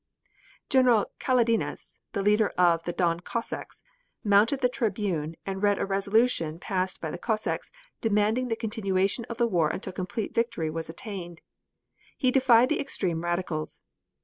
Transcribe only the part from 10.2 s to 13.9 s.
victory was attained. He defied the extreme Radicals.